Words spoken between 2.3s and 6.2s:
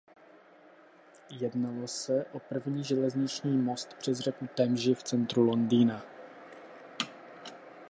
o první železniční most přes řeku Temži v centru Londýna.